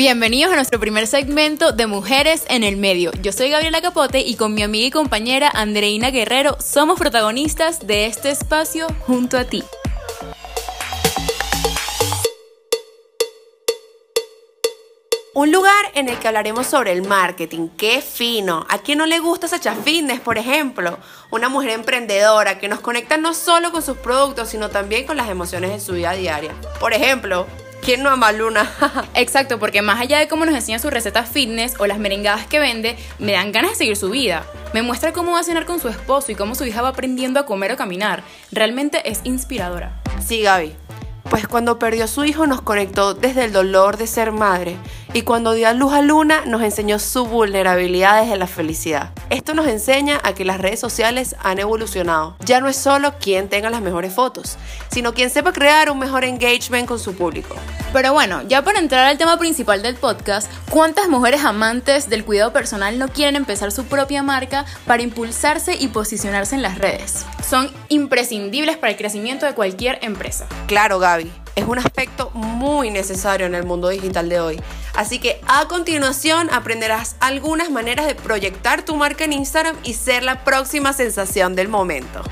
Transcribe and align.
Bienvenidos 0.00 0.50
a 0.50 0.56
nuestro 0.56 0.80
primer 0.80 1.06
segmento 1.06 1.72
de 1.72 1.86
Mujeres 1.86 2.46
en 2.48 2.64
el 2.64 2.78
Medio. 2.78 3.12
Yo 3.20 3.32
soy 3.32 3.50
Gabriela 3.50 3.82
Capote 3.82 4.20
y 4.20 4.34
con 4.34 4.54
mi 4.54 4.62
amiga 4.62 4.86
y 4.86 4.90
compañera 4.90 5.50
Andreina 5.52 6.10
Guerrero 6.10 6.56
somos 6.58 6.98
protagonistas 6.98 7.86
de 7.86 8.06
este 8.06 8.30
espacio 8.30 8.86
junto 9.00 9.36
a 9.36 9.44
ti. 9.44 9.62
Un 15.34 15.52
lugar 15.52 15.84
en 15.92 16.08
el 16.08 16.18
que 16.18 16.28
hablaremos 16.28 16.66
sobre 16.66 16.92
el 16.92 17.02
marketing. 17.02 17.68
¡Qué 17.76 18.00
fino! 18.00 18.64
¿A 18.70 18.78
quién 18.78 18.96
no 18.96 19.04
le 19.04 19.18
gusta 19.18 19.48
Sacha 19.48 19.74
Fitness, 19.74 20.20
por 20.20 20.38
ejemplo? 20.38 20.98
Una 21.30 21.50
mujer 21.50 21.72
emprendedora 21.72 22.58
que 22.58 22.68
nos 22.68 22.80
conecta 22.80 23.18
no 23.18 23.34
solo 23.34 23.70
con 23.70 23.82
sus 23.82 23.98
productos, 23.98 24.48
sino 24.48 24.70
también 24.70 25.04
con 25.04 25.18
las 25.18 25.28
emociones 25.28 25.72
de 25.72 25.80
su 25.80 25.92
vida 25.92 26.12
diaria. 26.12 26.54
Por 26.80 26.94
ejemplo, 26.94 27.46
¿Quién 27.82 28.02
no 28.02 28.10
ama 28.10 28.28
a 28.28 28.32
Luna? 28.32 28.70
Exacto, 29.14 29.58
porque 29.58 29.80
más 29.80 30.00
allá 30.00 30.18
de 30.18 30.28
cómo 30.28 30.44
nos 30.44 30.54
enseña 30.54 30.78
sus 30.78 30.92
recetas 30.92 31.28
fitness 31.30 31.74
o 31.78 31.86
las 31.86 31.98
merengadas 31.98 32.46
que 32.46 32.60
vende, 32.60 32.96
me 33.18 33.32
dan 33.32 33.52
ganas 33.52 33.72
de 33.72 33.76
seguir 33.76 33.96
su 33.96 34.10
vida. 34.10 34.44
Me 34.74 34.82
muestra 34.82 35.12
cómo 35.12 35.32
va 35.32 35.40
a 35.40 35.44
cenar 35.44 35.64
con 35.64 35.80
su 35.80 35.88
esposo 35.88 36.30
y 36.30 36.34
cómo 36.34 36.54
su 36.54 36.66
hija 36.66 36.82
va 36.82 36.88
aprendiendo 36.88 37.40
a 37.40 37.46
comer 37.46 37.72
o 37.72 37.76
caminar. 37.76 38.22
Realmente 38.52 39.08
es 39.10 39.20
inspiradora. 39.24 40.00
Sí, 40.24 40.42
Gaby. 40.42 40.74
Pues 41.30 41.46
cuando 41.46 41.78
perdió 41.78 42.08
su 42.08 42.24
hijo 42.24 42.48
nos 42.48 42.60
conectó 42.60 43.14
desde 43.14 43.44
el 43.44 43.52
dolor 43.52 43.96
de 43.96 44.08
ser 44.08 44.32
madre 44.32 44.76
y 45.12 45.22
cuando 45.22 45.52
dio 45.52 45.68
a 45.68 45.72
luz 45.72 45.92
a 45.92 46.02
Luna 46.02 46.42
nos 46.44 46.60
enseñó 46.60 46.98
su 46.98 47.24
vulnerabilidad 47.24 48.20
desde 48.20 48.36
la 48.36 48.48
felicidad. 48.48 49.10
Esto 49.30 49.54
nos 49.54 49.68
enseña 49.68 50.20
a 50.24 50.32
que 50.34 50.44
las 50.44 50.58
redes 50.58 50.80
sociales 50.80 51.36
han 51.38 51.60
evolucionado. 51.60 52.36
Ya 52.40 52.60
no 52.60 52.68
es 52.68 52.76
solo 52.76 53.14
quien 53.20 53.48
tenga 53.48 53.70
las 53.70 53.80
mejores 53.80 54.12
fotos, 54.12 54.56
sino 54.90 55.14
quien 55.14 55.30
sepa 55.30 55.52
crear 55.52 55.88
un 55.88 56.00
mejor 56.00 56.24
engagement 56.24 56.88
con 56.88 56.98
su 56.98 57.14
público. 57.14 57.54
Pero 57.92 58.12
bueno, 58.12 58.42
ya 58.42 58.62
para 58.62 58.80
entrar 58.80 59.06
al 59.06 59.16
tema 59.16 59.38
principal 59.38 59.82
del 59.82 59.94
podcast, 59.94 60.50
¿cuántas 60.68 61.08
mujeres 61.08 61.44
amantes 61.44 62.08
del 62.08 62.24
cuidado 62.24 62.52
personal 62.52 62.98
no 62.98 63.06
quieren 63.06 63.36
empezar 63.36 63.70
su 63.70 63.84
propia 63.84 64.24
marca 64.24 64.64
para 64.84 65.04
impulsarse 65.04 65.76
y 65.76 65.88
posicionarse 65.88 66.56
en 66.56 66.62
las 66.62 66.78
redes? 66.78 67.24
Son 67.50 67.68
imprescindibles 67.88 68.76
para 68.76 68.92
el 68.92 68.96
crecimiento 68.96 69.44
de 69.44 69.54
cualquier 69.54 69.98
empresa. 70.02 70.46
Claro, 70.68 71.00
Gaby 71.00 71.28
es 71.56 71.64
un 71.64 71.80
aspecto 71.80 72.30
muy 72.32 72.90
necesario 72.90 73.44
en 73.44 73.56
el 73.56 73.64
mundo 73.64 73.88
digital 73.88 74.28
de 74.28 74.38
hoy. 74.38 74.60
Así 74.94 75.18
que 75.18 75.40
a 75.48 75.66
continuación 75.66 76.48
aprenderás 76.52 77.16
algunas 77.18 77.68
maneras 77.68 78.06
de 78.06 78.14
proyectar 78.14 78.84
tu 78.84 78.94
marca 78.94 79.24
en 79.24 79.32
Instagram 79.32 79.76
y 79.82 79.94
ser 79.94 80.22
la 80.22 80.44
próxima 80.44 80.92
sensación 80.92 81.56
del 81.56 81.66
momento. 81.66 82.22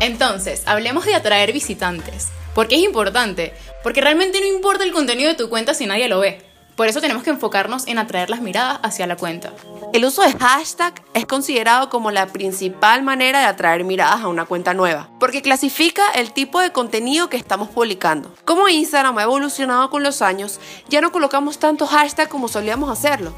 Entonces, 0.00 0.62
hablemos 0.66 1.06
de 1.06 1.14
atraer 1.14 1.54
visitantes. 1.54 2.28
¿Por 2.54 2.68
qué 2.68 2.74
es 2.74 2.82
importante? 2.82 3.54
Porque 3.82 4.02
realmente 4.02 4.38
no 4.38 4.46
importa 4.46 4.84
el 4.84 4.92
contenido 4.92 5.30
de 5.30 5.36
tu 5.36 5.48
cuenta 5.48 5.72
si 5.72 5.86
nadie 5.86 6.08
lo 6.08 6.20
ve. 6.20 6.44
Por 6.76 6.88
eso 6.88 7.00
tenemos 7.00 7.22
que 7.22 7.30
enfocarnos 7.30 7.86
en 7.86 7.98
atraer 7.98 8.28
las 8.28 8.42
miradas 8.42 8.80
hacia 8.82 9.06
la 9.06 9.16
cuenta. 9.16 9.54
El 9.94 10.04
uso 10.04 10.20
de 10.20 10.32
hashtag 10.32 11.02
es 11.14 11.24
considerado 11.24 11.88
como 11.88 12.10
la 12.10 12.26
principal 12.26 13.02
manera 13.02 13.40
de 13.40 13.46
atraer 13.46 13.82
miradas 13.82 14.20
a 14.20 14.28
una 14.28 14.44
cuenta 14.44 14.74
nueva, 14.74 15.08
porque 15.18 15.40
clasifica 15.40 16.10
el 16.10 16.32
tipo 16.32 16.60
de 16.60 16.72
contenido 16.72 17.30
que 17.30 17.38
estamos 17.38 17.70
publicando. 17.70 18.30
Como 18.44 18.68
Instagram 18.68 19.16
ha 19.16 19.22
evolucionado 19.22 19.88
con 19.88 20.02
los 20.02 20.20
años, 20.20 20.60
ya 20.90 21.00
no 21.00 21.12
colocamos 21.12 21.58
tantos 21.58 21.88
hashtags 21.88 22.30
como 22.30 22.46
solíamos 22.46 22.90
hacerlo. 22.90 23.32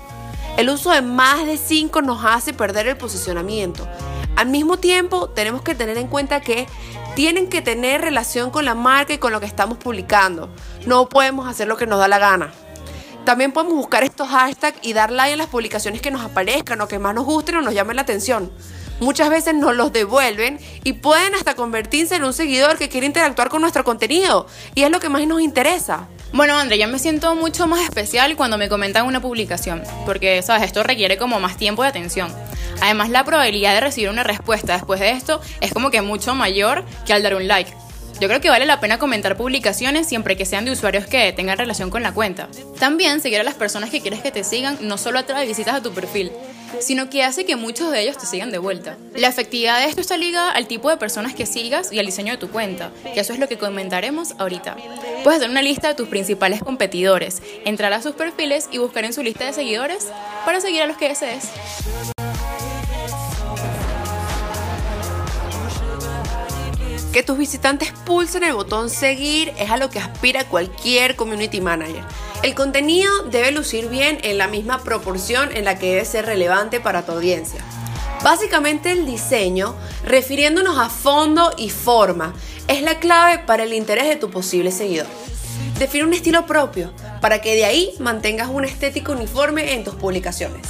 El 0.57 0.69
uso 0.71 0.91
de 0.91 1.03
más 1.03 1.47
de 1.47 1.59
5 1.59 2.03
nos 2.03 2.25
hace 2.25 2.53
perder 2.53 2.89
el 2.89 2.97
posicionamiento. 2.97 3.87
Al 4.35 4.49
mismo 4.49 4.79
tiempo, 4.79 5.29
tenemos 5.29 5.63
que 5.63 5.77
tener 5.77 5.97
en 5.97 6.09
cuenta 6.09 6.41
que 6.41 6.67
tienen 7.15 7.49
que 7.49 7.63
tener 7.63 8.01
relación 8.01 8.51
con 8.51 8.65
la 8.65 8.75
marca 8.75 9.13
y 9.13 9.19
con 9.19 9.33
lo 9.33 9.39
que 9.39 9.47
estamos 9.47 9.79
publicando. 9.79 10.49
No 10.87 11.09
podemos 11.09 11.47
hacer 11.47 11.69
lo 11.69 11.77
que 11.77 11.87
nos 11.87 12.01
da 12.01 12.09
la 12.09 12.19
gana. 12.19 12.53
También 13.29 13.53
podemos 13.53 13.75
buscar 13.75 14.05
estos 14.05 14.27
hashtags 14.27 14.79
y 14.81 14.95
dar 14.95 15.11
like 15.11 15.35
a 15.35 15.37
las 15.37 15.49
publicaciones 15.49 16.01
que 16.01 16.11
nos 16.11 16.23
aparezcan 16.23 16.81
o 16.81 16.89
que 16.89 16.99
más 16.99 17.15
nos 17.15 17.27
gusten 17.27 17.57
o 17.57 17.61
nos 17.61 17.75
llamen 17.75 17.97
la 17.97 18.01
atención. 18.01 18.51
Muchas 19.01 19.29
veces 19.29 19.55
nos 19.55 19.77
los 19.77 19.93
devuelven 19.93 20.59
y 20.83 20.95
pueden 20.95 21.35
hasta 21.35 21.55
convertirse 21.55 22.15
en 22.17 22.25
un 22.25 22.33
seguidor 22.33 22.79
que 22.79 22.89
quiere 22.89 23.07
interactuar 23.07 23.51
con 23.51 23.61
nuestro 23.61 23.85
contenido 23.85 24.47
y 24.75 24.85
es 24.85 24.91
lo 24.91 24.99
que 24.99 25.11
más 25.11 25.27
nos 25.27 25.43
interesa. 25.43 26.09
Bueno, 26.33 26.57
André, 26.57 26.79
ya 26.79 26.87
me 26.87 26.99
siento 26.99 27.35
mucho 27.35 27.67
más 27.67 27.83
especial 27.83 28.35
cuando 28.35 28.57
me 28.57 28.71
comentan 28.71 29.05
una 29.05 29.21
publicación, 29.21 29.83
porque, 30.07 30.41
sabes, 30.41 30.63
esto 30.63 30.83
requiere 30.83 31.19
como 31.19 31.39
más 31.39 31.59
tiempo 31.59 31.83
de 31.83 31.89
atención. 31.91 32.35
Además, 32.81 33.11
la 33.11 33.25
probabilidad 33.25 33.75
de 33.75 33.81
recibir 33.81 34.09
una 34.09 34.25
respuesta 34.25 34.73
después 34.73 35.01
de 35.01 35.11
esto 35.11 35.43
es 35.61 35.71
como 35.75 35.91
que 35.91 36.01
mucho 36.01 36.35
mayor 36.35 36.83
que 37.05 37.13
al 37.13 37.23
dar 37.23 37.35
un 37.35 37.47
like. 37.47 37.71
Yo 38.21 38.27
creo 38.27 38.41
que 38.41 38.51
vale 38.51 38.67
la 38.67 38.81
pena 38.81 38.99
comentar 38.99 39.37
publicaciones 39.37 40.09
siempre 40.09 40.37
que 40.37 40.45
sean 40.45 40.65
de 40.65 40.73
usuarios 40.73 41.07
que 41.07 41.33
tengan 41.33 41.57
relación 41.57 41.89
con 41.89 42.03
la 42.03 42.13
cuenta. 42.13 42.49
También 42.81 43.21
seguir 43.21 43.39
a 43.39 43.45
las 43.45 43.55
personas 43.55 43.91
que 43.91 44.01
quieres 44.01 44.23
que 44.23 44.33
te 44.33 44.43
sigan 44.43 44.77
no 44.81 44.99
solo 44.99 45.21
atrae 45.21 45.47
visitas 45.47 45.77
a 45.77 45.83
tu 45.83 45.93
perfil, 45.93 46.33
sino 46.81 47.09
que 47.11 47.23
hace 47.23 47.47
que 47.47 47.55
muchos 47.55 47.93
de 47.93 48.03
ellos 48.03 48.19
te 48.19 48.27
sigan 48.27 48.51
de 48.51 48.59
vuelta. 48.59 48.97
La 49.15 49.29
efectividad 49.29 49.79
de 49.79 49.87
esto 49.87 50.01
está 50.01 50.17
ligada 50.17 50.51
al 50.51 50.67
tipo 50.67 50.91
de 50.91 50.97
personas 50.97 51.33
que 51.33 51.47
sigas 51.47 51.93
y 51.93 52.01
al 52.01 52.07
diseño 52.07 52.33
de 52.33 52.39
tu 52.39 52.51
cuenta, 52.51 52.91
que 53.15 53.21
eso 53.21 53.33
es 53.33 53.39
lo 53.39 53.47
que 53.47 53.57
comentaremos 53.57 54.35
ahorita. 54.39 54.77
Puedes 55.23 55.39
hacer 55.39 55.51
una 55.51 55.63
lista 55.63 55.87
de 55.87 55.95
tus 55.95 56.09
principales 56.09 56.61
competidores, 56.61 57.41
entrar 57.65 57.93
a 57.93 58.03
sus 58.03 58.17
perfiles 58.17 58.69
y 58.73 58.79
buscar 58.79 59.05
en 59.05 59.13
su 59.13 59.23
lista 59.23 59.45
de 59.45 59.53
seguidores 59.53 60.09
para 60.45 60.61
seguir 60.61 60.83
a 60.83 60.87
los 60.87 60.97
que 60.97 61.09
desees. 61.09 61.45
Que 67.13 67.23
tus 67.23 67.39
visitantes 67.39 67.93
pulsen 68.05 68.45
el 68.45 68.53
botón 68.53 68.91
seguir 68.91 69.53
es 69.59 69.71
a 69.71 69.79
lo 69.79 69.89
que 69.89 69.99
aspira 69.99 70.45
cualquier 70.49 71.17
community 71.17 71.61
manager. 71.61 72.05
El 72.43 72.55
contenido 72.55 73.23
debe 73.25 73.51
lucir 73.51 73.89
bien 73.89 74.19
en 74.23 74.37
la 74.39 74.47
misma 74.47 74.79
proporción 74.85 75.51
en 75.57 75.65
la 75.65 75.79
que 75.79 75.91
debe 75.91 76.05
ser 76.05 76.27
relevante 76.27 76.81
para 76.81 77.07
tu 77.07 77.13
audiencia. 77.13 77.65
Básicamente 78.23 78.93
el 78.93 79.07
diseño, 79.07 79.75
refiriéndonos 80.05 80.77
a 80.79 80.91
fondo 80.91 81.53
y 81.57 81.71
forma, 81.71 82.35
es 82.69 82.83
la 82.83 82.99
clave 82.99 83.39
para 83.39 83.63
el 83.63 83.73
interés 83.73 84.07
de 84.07 84.17
tu 84.17 84.31
posible 84.31 84.71
seguidor. 84.71 85.07
Define 85.79 86.05
un 86.05 86.13
estilo 86.13 86.45
propio 86.45 86.93
para 87.21 87.41
que 87.41 87.55
de 87.55 87.65
ahí 87.65 87.95
mantengas 87.99 88.49
una 88.49 88.67
estética 88.67 89.13
uniforme 89.13 89.75
en 89.75 89.85
tus 89.85 89.95
publicaciones. 89.95 90.69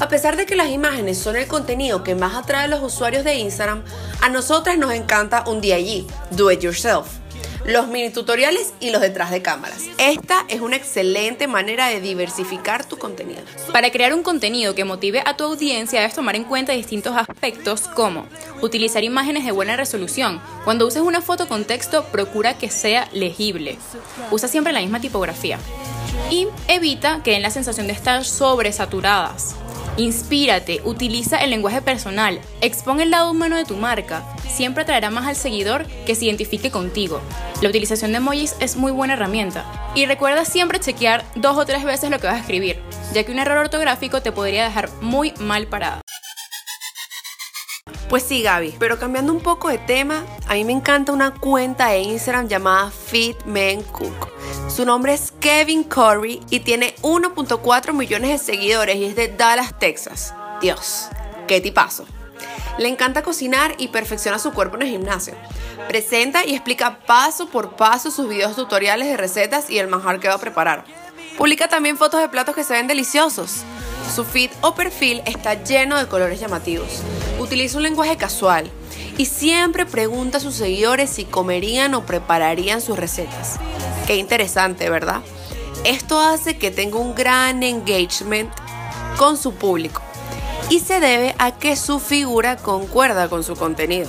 A 0.00 0.08
pesar 0.08 0.36
de 0.36 0.46
que 0.46 0.56
las 0.56 0.70
imágenes 0.70 1.18
son 1.18 1.36
el 1.36 1.46
contenido 1.46 2.02
que 2.02 2.14
más 2.14 2.34
atrae 2.34 2.64
a 2.64 2.68
los 2.68 2.82
usuarios 2.82 3.22
de 3.22 3.34
Instagram, 3.34 3.82
a 4.22 4.28
nosotras 4.30 4.78
nos 4.78 4.92
encanta 4.92 5.44
un 5.46 5.58
allí, 5.58 6.06
do 6.30 6.50
it 6.50 6.60
yourself. 6.60 7.06
Los 7.64 7.88
mini 7.88 8.10
tutoriales 8.10 8.72
y 8.80 8.90
los 8.90 9.02
detrás 9.02 9.30
de 9.30 9.42
cámaras. 9.42 9.82
Esta 9.98 10.44
es 10.48 10.60
una 10.60 10.76
excelente 10.76 11.46
manera 11.46 11.88
de 11.88 12.00
diversificar 12.00 12.86
tu 12.86 12.96
contenido. 12.96 13.42
Para 13.72 13.90
crear 13.90 14.14
un 14.14 14.22
contenido 14.22 14.74
que 14.74 14.84
motive 14.84 15.22
a 15.26 15.36
tu 15.36 15.44
audiencia 15.44 16.00
debes 16.00 16.14
tomar 16.14 16.36
en 16.36 16.44
cuenta 16.44 16.72
distintos 16.72 17.16
aspectos 17.16 17.82
como 17.82 18.26
utilizar 18.62 19.04
imágenes 19.04 19.44
de 19.44 19.52
buena 19.52 19.76
resolución. 19.76 20.40
Cuando 20.64 20.86
uses 20.86 21.02
una 21.02 21.20
foto 21.20 21.48
con 21.48 21.64
texto, 21.64 22.04
procura 22.04 22.56
que 22.56 22.70
sea 22.70 23.08
legible. 23.12 23.78
Usa 24.30 24.48
siempre 24.48 24.72
la 24.72 24.80
misma 24.80 25.00
tipografía. 25.00 25.58
Y 26.30 26.48
evita 26.68 27.22
que 27.22 27.32
den 27.32 27.42
la 27.42 27.50
sensación 27.50 27.86
de 27.86 27.92
estar 27.92 28.24
sobresaturadas. 28.24 29.54
Inspírate, 29.96 30.80
utiliza 30.84 31.38
el 31.38 31.50
lenguaje 31.50 31.82
personal, 31.82 32.40
expon 32.60 33.00
el 33.00 33.10
lado 33.10 33.30
humano 33.30 33.56
de 33.56 33.64
tu 33.64 33.76
marca. 33.76 34.24
Siempre 34.48 34.82
atraerá 34.82 35.10
más 35.10 35.26
al 35.26 35.36
seguidor 35.36 35.86
que 36.06 36.14
se 36.14 36.24
identifique 36.24 36.70
contigo. 36.70 37.20
La 37.60 37.68
utilización 37.68 38.12
de 38.12 38.18
emojis 38.18 38.54
es 38.60 38.76
muy 38.76 38.92
buena 38.92 39.14
herramienta. 39.14 39.90
Y 39.94 40.06
recuerda 40.06 40.44
siempre 40.44 40.80
chequear 40.80 41.24
dos 41.34 41.58
o 41.58 41.66
tres 41.66 41.84
veces 41.84 42.10
lo 42.10 42.18
que 42.18 42.26
vas 42.26 42.36
a 42.36 42.40
escribir, 42.40 42.80
ya 43.12 43.24
que 43.24 43.32
un 43.32 43.38
error 43.38 43.58
ortográfico 43.58 44.22
te 44.22 44.32
podría 44.32 44.64
dejar 44.64 44.88
muy 45.00 45.34
mal 45.38 45.66
parada. 45.66 46.00
Pues 48.08 48.22
sí, 48.22 48.42
Gaby, 48.42 48.74
pero 48.78 48.98
cambiando 48.98 49.32
un 49.32 49.40
poco 49.40 49.68
de 49.68 49.78
tema, 49.78 50.24
a 50.48 50.54
mí 50.54 50.64
me 50.64 50.72
encanta 50.72 51.12
una 51.12 51.32
cuenta 51.34 51.90
de 51.90 52.00
Instagram 52.00 52.48
llamada 52.48 52.90
Fit 52.90 53.40
Men 53.44 53.82
Cook. 53.82 54.39
Su 54.74 54.84
nombre 54.84 55.14
es 55.14 55.32
Kevin 55.40 55.82
Curry 55.82 56.40
y 56.48 56.60
tiene 56.60 56.94
1.4 57.02 57.92
millones 57.92 58.30
de 58.30 58.38
seguidores 58.38 58.96
y 58.96 59.04
es 59.04 59.16
de 59.16 59.26
Dallas, 59.26 59.76
Texas. 59.80 60.32
Dios, 60.60 61.08
qué 61.48 61.60
tipazo. 61.60 62.04
Le 62.78 62.88
encanta 62.88 63.22
cocinar 63.22 63.74
y 63.78 63.88
perfecciona 63.88 64.38
su 64.38 64.52
cuerpo 64.52 64.76
en 64.76 64.82
el 64.82 64.90
gimnasio. 64.90 65.34
Presenta 65.88 66.46
y 66.46 66.54
explica 66.54 67.00
paso 67.00 67.48
por 67.48 67.74
paso 67.74 68.12
sus 68.12 68.28
videos 68.28 68.54
tutoriales 68.54 69.08
de 69.08 69.16
recetas 69.16 69.68
y 69.68 69.78
el 69.78 69.88
manjar 69.88 70.20
que 70.20 70.28
va 70.28 70.34
a 70.34 70.38
preparar. 70.38 70.84
Publica 71.36 71.66
también 71.66 71.98
fotos 71.98 72.20
de 72.20 72.28
platos 72.28 72.54
que 72.54 72.62
se 72.62 72.74
ven 72.74 72.86
deliciosos. 72.86 73.62
Su 74.14 74.24
feed 74.24 74.52
o 74.60 74.76
perfil 74.76 75.20
está 75.26 75.54
lleno 75.64 75.98
de 75.98 76.06
colores 76.06 76.38
llamativos. 76.38 77.02
Utiliza 77.40 77.76
un 77.76 77.82
lenguaje 77.82 78.16
casual 78.16 78.70
y 79.20 79.26
siempre 79.26 79.84
pregunta 79.84 80.38
a 80.38 80.40
sus 80.40 80.54
seguidores 80.54 81.10
si 81.10 81.26
comerían 81.26 81.92
o 81.92 82.06
prepararían 82.06 82.80
sus 82.80 82.98
recetas. 82.98 83.58
Qué 84.06 84.16
interesante, 84.16 84.88
¿verdad? 84.88 85.20
Esto 85.84 86.18
hace 86.18 86.56
que 86.56 86.70
tenga 86.70 86.96
un 86.96 87.14
gran 87.14 87.62
engagement 87.62 88.50
con 89.18 89.36
su 89.36 89.52
público 89.52 90.00
y 90.70 90.80
se 90.80 91.00
debe 91.00 91.34
a 91.38 91.52
que 91.52 91.76
su 91.76 92.00
figura 92.00 92.56
concuerda 92.56 93.28
con 93.28 93.44
su 93.44 93.56
contenido 93.56 94.08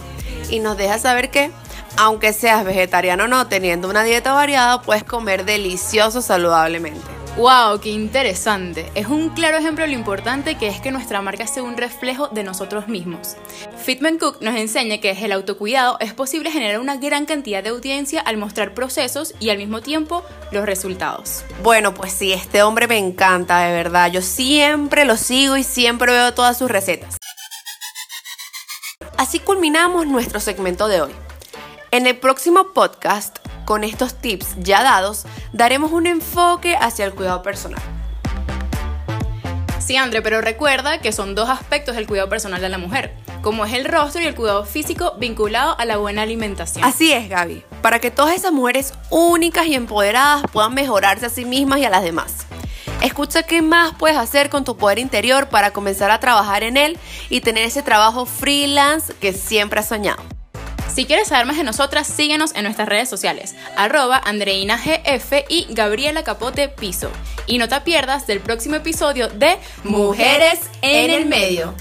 y 0.50 0.60
nos 0.60 0.78
deja 0.78 0.98
saber 0.98 1.30
que 1.30 1.52
aunque 1.98 2.32
seas 2.32 2.64
vegetariano 2.64 3.26
o 3.26 3.28
no, 3.28 3.48
teniendo 3.48 3.90
una 3.90 4.04
dieta 4.04 4.32
variada, 4.32 4.82
puedes 4.82 5.04
comer 5.04 5.44
delicioso 5.44 6.22
saludablemente. 6.22 7.11
¡Wow! 7.38 7.80
¡Qué 7.80 7.90
interesante! 7.90 8.92
Es 8.94 9.08
un 9.08 9.30
claro 9.30 9.58
ejemplo 9.58 9.86
de 9.86 9.92
lo 9.92 9.98
importante 9.98 10.58
que 10.58 10.68
es 10.68 10.82
que 10.82 10.92
nuestra 10.92 11.22
marca 11.22 11.48
sea 11.48 11.64
un 11.64 11.78
reflejo 11.78 12.28
de 12.28 12.44
nosotros 12.44 12.90
mismos. 12.90 13.38
Fitman 13.78 14.18
Cook 14.18 14.42
nos 14.42 14.58
enseña 14.58 14.98
que 14.98 15.08
desde 15.08 15.26
el 15.26 15.32
autocuidado 15.32 15.98
es 16.02 16.14
posible 16.14 16.52
generar 16.52 16.82
una 16.82 16.98
gran 16.98 17.26
cantidad 17.26 17.64
de 17.64 17.70
audiencia 17.70 18.20
al 18.20 18.36
mostrar 18.36 18.74
procesos 18.74 19.34
y 19.40 19.50
al 19.50 19.58
mismo 19.58 19.82
tiempo 19.82 20.26
los 20.52 20.66
resultados. 20.66 21.46
Bueno, 21.64 21.94
pues 21.94 22.12
sí, 22.12 22.34
este 22.34 22.64
hombre 22.64 22.90
me 22.90 22.98
encanta, 22.98 23.60
de 23.60 23.72
verdad. 23.72 24.12
Yo 24.12 24.22
siempre 24.22 25.06
lo 25.06 25.16
sigo 25.16 25.56
y 25.56 25.64
siempre 25.64 26.12
veo 26.12 26.34
todas 26.34 26.58
sus 26.58 26.70
recetas. 26.70 27.16
Así 29.16 29.40
culminamos 29.40 30.06
nuestro 30.06 30.42
segmento 30.42 30.90
de 30.90 31.02
hoy. 31.02 31.12
En 31.92 32.08
el 32.08 32.18
próximo 32.18 32.74
podcast 32.74 33.40
con 33.72 33.86
estos 33.86 34.16
tips 34.16 34.56
ya 34.58 34.84
dados, 34.84 35.24
daremos 35.54 35.94
un 35.94 36.06
enfoque 36.06 36.76
hacia 36.76 37.06
el 37.06 37.14
cuidado 37.14 37.42
personal. 37.42 37.82
Sí, 39.80 39.96
André, 39.96 40.22
pero 40.22 40.42
recuerda 40.42 40.98
que 40.98 41.14
son 41.14 41.36
dos 41.36 41.48
aspectos 41.48 41.96
del 41.96 42.06
cuidado 42.06 42.28
personal 42.28 42.60
de 42.60 42.68
la 42.68 42.78
mujer, 42.78 43.14
como 43.42 43.64
es 43.64 43.72
el 43.72 43.86
rostro 43.86 44.22
y 44.22 44.26
el 44.26 44.36
cuidado 44.36 44.66
físico 44.66 45.14
vinculado 45.20 45.80
a 45.80 45.86
la 45.86 45.96
buena 45.96 46.24
alimentación. 46.24 46.84
Así 46.84 47.14
es, 47.14 47.30
Gaby, 47.30 47.64
para 47.82 48.00
que 48.00 48.12
todas 48.12 48.36
esas 48.36 48.52
mujeres 48.52 48.94
únicas 49.10 49.66
y 49.68 49.76
empoderadas 49.76 50.44
puedan 50.52 50.74
mejorarse 50.74 51.28
a 51.28 51.30
sí 51.30 51.46
mismas 51.46 51.80
y 51.80 51.86
a 51.86 51.90
las 51.90 52.04
demás. 52.04 52.46
Escucha 53.02 53.44
qué 53.44 53.62
más 53.62 53.94
puedes 53.98 54.18
hacer 54.18 54.50
con 54.50 54.66
tu 54.66 54.76
poder 54.76 55.00
interior 55.00 55.48
para 55.48 55.72
comenzar 55.72 56.12
a 56.12 56.20
trabajar 56.20 56.64
en 56.64 56.76
él 56.76 57.00
y 57.30 57.40
tener 57.40 57.64
ese 57.64 57.84
trabajo 57.84 58.26
freelance 58.26 59.14
que 59.14 59.32
siempre 59.32 59.80
has 59.80 59.88
soñado. 59.88 60.22
Si 60.94 61.06
quieres 61.06 61.30
saber 61.30 61.46
más 61.46 61.56
de 61.56 61.64
nosotras, 61.64 62.06
síguenos 62.06 62.54
en 62.54 62.64
nuestras 62.64 62.90
redes 62.90 63.08
sociales, 63.08 63.56
arroba 63.78 64.22
AndreinaGF 64.26 65.46
y 65.48 65.68
Gabriela 65.70 66.24
Capote 66.24 66.68
Piso. 66.68 67.10
Y 67.48 67.60
no 67.60 67.70
te 67.70 67.80
pierdas 67.82 68.28
del 68.28 68.42
próximo 68.42 68.76
episodio 68.76 69.30
de 69.30 69.58
Mujeres 69.86 70.60
en 70.82 71.12
el 71.12 71.26
Medio. 71.28 71.74